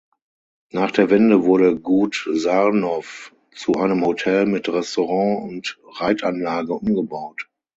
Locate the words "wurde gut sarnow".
1.43-3.31